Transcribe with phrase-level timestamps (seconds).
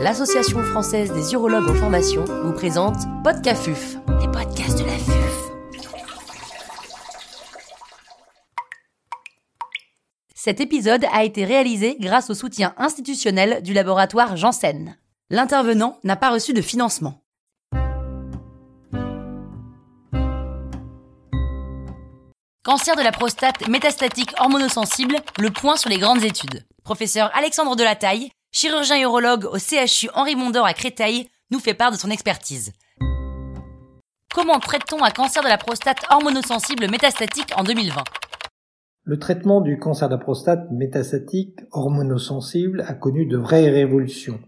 [0.00, 5.50] l'Association française des urologues en formation, vous présente Podcafuf, les podcasts de la FUF.
[10.34, 14.96] Cet épisode a été réalisé grâce au soutien institutionnel du laboratoire Janssen.
[15.28, 17.20] L'intervenant n'a pas reçu de financement.
[22.64, 26.64] Cancer de la prostate métastatique hormonosensible, le point sur les grandes études.
[26.84, 31.96] Professeur Alexandre Delataille, chirurgien urologue au CHU Henri Mondor à Créteil, nous fait part de
[31.96, 32.72] son expertise.
[34.34, 38.02] Comment traite-t-on un cancer de la prostate hormonosensible métastatique en 2020
[39.04, 44.40] Le traitement du cancer de la prostate métastatique hormonosensible a connu de vraies révolutions.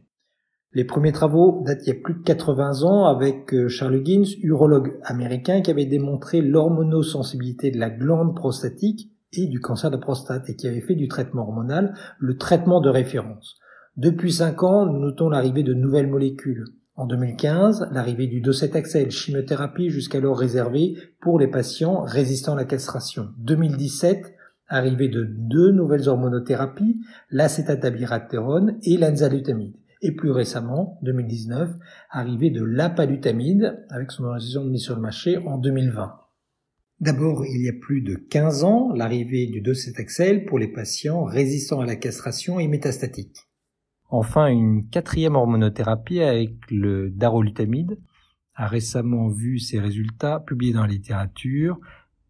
[0.72, 4.30] Les premiers travaux datent il y a plus de 80 ans avec euh, Charles Higgins,
[4.42, 10.02] urologue américain, qui avait démontré l'hormonosensibilité de la glande prostatique et du cancer de la
[10.02, 13.58] prostate et qui avait fait du traitement hormonal le traitement de référence.
[13.98, 16.64] Depuis 5 ans, nous notons l'arrivée de nouvelles molécules.
[16.94, 23.28] En 2015, l'arrivée du docetaxel, chimiothérapie jusqu'alors réservée pour les patients résistants à la castration.
[23.38, 24.34] 2017,
[24.68, 31.70] arrivée de deux nouvelles hormonothérapies, l'acétatabiraterone et l'enzalutamide et plus récemment, 2019,
[32.10, 36.18] arrivée de l'apalutamide avec son organisation de mise sur le marché en 2020.
[37.00, 41.80] D'abord, il y a plus de 15 ans, l'arrivée du docetaxel pour les patients résistants
[41.80, 43.51] à la castration et métastatiques.
[44.14, 47.98] Enfin, une quatrième hormonothérapie avec le darolutamide
[48.54, 51.78] a récemment vu ses résultats publiés dans la littérature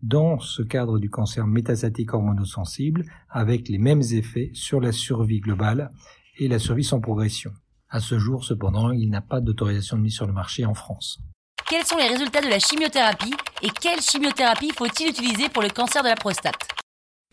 [0.00, 5.90] dans ce cadre du cancer métastatique hormonosensible avec les mêmes effets sur la survie globale
[6.38, 7.50] et la survie sans progression.
[7.90, 11.18] À ce jour, cependant, il n'a pas d'autorisation de mise sur le marché en France.
[11.68, 16.04] Quels sont les résultats de la chimiothérapie et quelle chimiothérapie faut-il utiliser pour le cancer
[16.04, 16.81] de la prostate?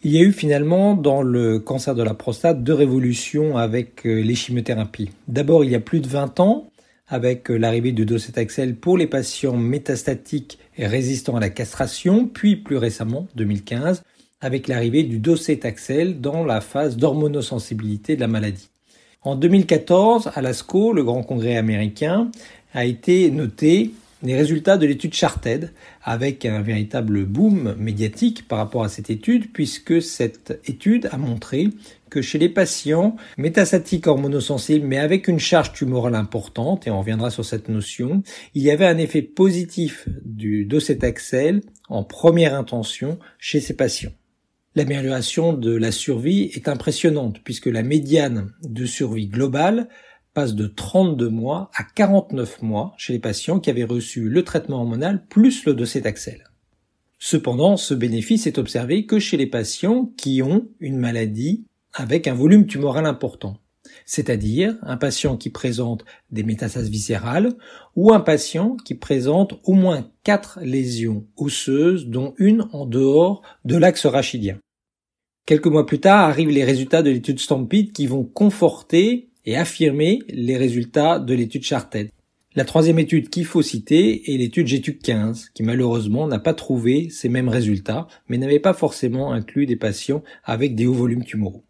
[0.03, 4.21] Il y a eu finalement dans le cancer de la prostate deux révolutions avec euh,
[4.21, 5.09] les chimiothérapies.
[5.27, 6.69] D'abord, il y a plus de 20 ans,
[7.07, 12.55] avec euh, l'arrivée du docetaxel pour les patients métastatiques et résistants à la castration, puis
[12.55, 14.03] plus récemment, 2015,
[14.39, 18.69] avec l'arrivée du docetaxel dans la phase d'hormonosensibilité de la maladie.
[19.21, 22.31] En 2014, à l'ASCO, le grand congrès américain,
[22.73, 25.71] a été noté les résultats de l'étude Charted,
[26.03, 31.69] avec un véritable boom médiatique par rapport à cette étude, puisque cette étude a montré
[32.09, 37.29] que chez les patients métastatiques hormonosensibles, mais avec une charge tumorale importante, et on reviendra
[37.29, 38.23] sur cette notion,
[38.55, 44.11] il y avait un effet positif du docetaxel en première intention chez ces patients.
[44.75, 49.89] L'amélioration de la survie est impressionnante puisque la médiane de survie globale
[50.33, 54.77] passe de 32 mois à 49 mois chez les patients qui avaient reçu le traitement
[54.77, 56.43] hormonal plus le docetaxel.
[57.17, 62.33] Cependant, ce bénéfice est observé que chez les patients qui ont une maladie avec un
[62.33, 63.57] volume tumoral important,
[64.05, 67.55] c'est-à-dire un patient qui présente des métastases viscérales
[67.95, 73.75] ou un patient qui présente au moins quatre lésions osseuses dont une en dehors de
[73.75, 74.57] l'axe rachidien.
[75.45, 80.19] Quelques mois plus tard arrivent les résultats de l'étude Stampede qui vont conforter et affirmer
[80.29, 82.11] les résultats de l'étude Charted.
[82.53, 87.09] La troisième étude qu'il faut citer est l'étude GTUC 15, qui malheureusement n'a pas trouvé
[87.09, 91.63] ces mêmes résultats, mais n'avait pas forcément inclus des patients avec des hauts volumes tumoraux.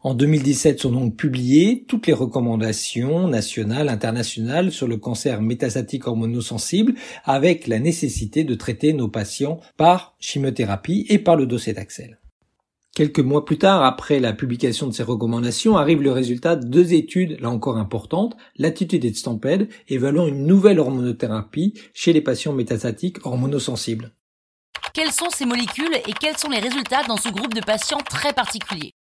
[0.00, 6.94] En 2017 sont donc publiées toutes les recommandations nationales, internationales sur le cancer métastatique hormonosensible
[7.24, 12.18] avec la nécessité de traiter nos patients par chimiothérapie et par le docetaxel.
[12.94, 16.92] Quelques mois plus tard, après la publication de ces recommandations, arrive le résultat de deux
[16.92, 23.24] études, là encore importantes, l'attitude et Stampede, évaluant une nouvelle hormonothérapie chez les patients métastatiques
[23.24, 24.12] hormonosensibles.
[24.92, 28.34] Quelles sont ces molécules et quels sont les résultats dans ce groupe de patients très
[28.34, 28.92] particulier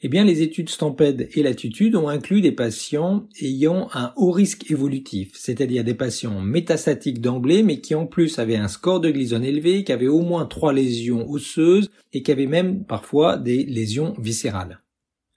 [0.00, 4.70] eh bien, les études Stampede et Latitude ont inclus des patients ayant un haut risque
[4.70, 9.42] évolutif, c'est-à-dire des patients métastatiques d'emblée, mais qui en plus avaient un score de Gleason
[9.42, 14.14] élevé, qui avaient au moins trois lésions osseuses et qui avaient même parfois des lésions
[14.20, 14.82] viscérales.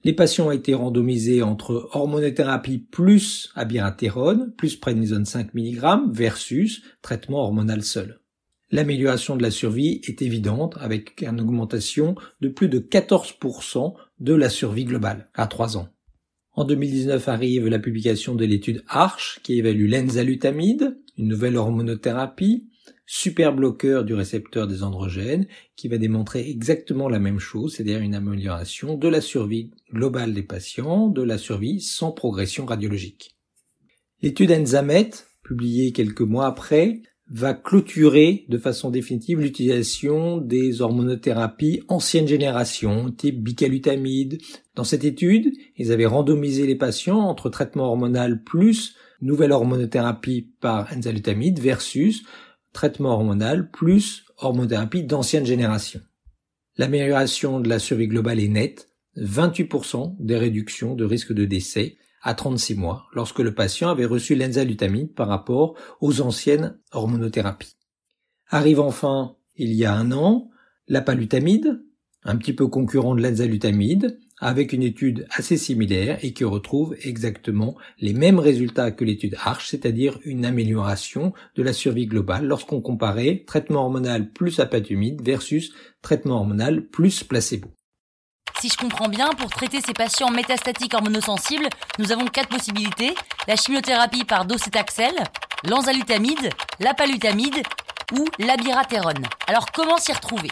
[0.04, 7.40] Les patients ont été randomisés entre hormonothérapie plus abiraterone, plus prednisone 5 mg versus traitement
[7.40, 8.21] hormonal seul.
[8.72, 14.50] L'amélioration de la survie est évidente avec une augmentation de plus de 14% de la
[14.50, 15.90] survie globale à 3 ans.
[16.54, 22.70] En 2019 arrive la publication de l'étude ARCH qui évalue l'enzalutamide, une nouvelle hormonothérapie,
[23.06, 28.16] super bloqueur du récepteur des androgènes, qui va démontrer exactement la même chose, c'est-à-dire une
[28.16, 33.36] amélioration de la survie globale des patients, de la survie sans progression radiologique.
[34.22, 35.12] L'étude ENZAMET,
[35.44, 37.02] publiée quelques mois après,
[37.34, 44.42] va clôturer de façon définitive l'utilisation des hormonothérapies ancienne génération, type bicalutamide.
[44.76, 50.92] Dans cette étude, ils avaient randomisé les patients entre traitement hormonal plus nouvelle hormonothérapie par
[50.94, 52.24] enzalutamide versus
[52.74, 56.02] traitement hormonal plus hormonothérapie d'ancienne génération.
[56.78, 62.34] L'amélioration de la survie globale est nette, 28% des réductions de risque de décès à
[62.34, 67.76] 36 mois lorsque le patient avait reçu l'enzalutamide par rapport aux anciennes hormonothérapies.
[68.50, 70.50] Arrive enfin, il y a un an,
[70.88, 71.84] la palutamide,
[72.24, 77.78] un petit peu concurrent de l'enzalutamide, avec une étude assez similaire et qui retrouve exactement
[78.00, 83.44] les mêmes résultats que l'étude ARCH, c'est-à-dire une amélioration de la survie globale lorsqu'on comparait
[83.46, 85.72] traitement hormonal plus apatumide versus
[86.02, 87.70] traitement hormonal plus placebo.
[88.62, 91.68] Si je comprends bien, pour traiter ces patients métastatiques hormonosensibles,
[91.98, 93.16] nous avons quatre possibilités.
[93.48, 95.16] La chimiothérapie par docétaxel,
[95.68, 97.56] l'enzalutamide, la palutamide
[98.14, 99.24] ou l'abiraterone.
[99.48, 100.50] Alors comment s'y retrouver?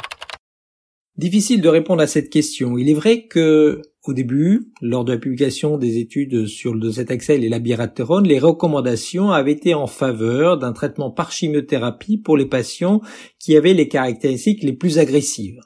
[1.17, 2.79] Difficile de répondre à cette question.
[2.79, 7.43] Il est vrai que, au début, lors de la publication des études sur le docetaxel
[7.43, 13.01] et l'abiraterone, les recommandations avaient été en faveur d'un traitement par chimiothérapie pour les patients
[13.37, 15.59] qui avaient les caractéristiques les plus agressives.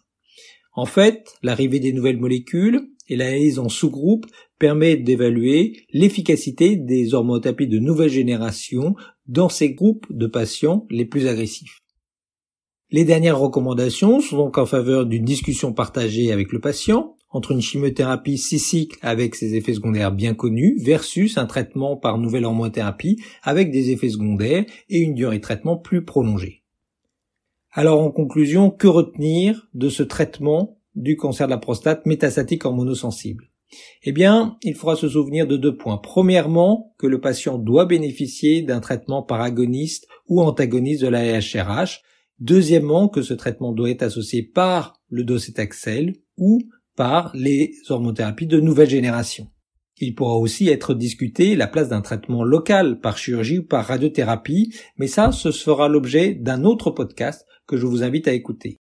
[0.74, 4.26] En fait, l'arrivée des nouvelles molécules et l'analyse en sous-groupe
[4.58, 8.96] permet d'évaluer l'efficacité des hormonothérapies de nouvelle génération
[9.28, 11.80] dans ces groupes de patients les plus agressifs.
[12.90, 17.62] Les dernières recommandations sont donc en faveur d'une discussion partagée avec le patient entre une
[17.62, 23.22] chimiothérapie six cycles avec ses effets secondaires bien connus versus un traitement par nouvelle hormonothérapie
[23.42, 26.63] avec des effets secondaires et une durée de traitement plus prolongée.
[27.74, 33.50] Alors en conclusion, que retenir de ce traitement du cancer de la prostate métastatique hormonosensible
[34.04, 35.98] eh bien, il faudra se souvenir de deux points.
[35.98, 42.04] Premièrement, que le patient doit bénéficier d'un traitement par agoniste ou antagoniste de la HRH
[42.40, 46.60] Deuxièmement, que ce traitement doit être associé par le docétaxel ou
[46.96, 49.48] par les hormothérapies de nouvelle génération.
[50.00, 54.74] Il pourra aussi être discuté la place d'un traitement local par chirurgie ou par radiothérapie,
[54.98, 58.78] mais ça, ce sera l'objet d'un autre podcast que je vous invite à écouter.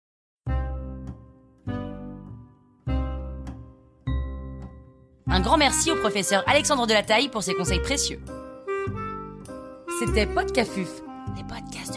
[5.30, 8.20] Un grand merci au professeur Alexandre Delataille pour ses conseils précieux.
[10.00, 11.02] C'était Podcafuf,
[11.36, 11.97] les podcasts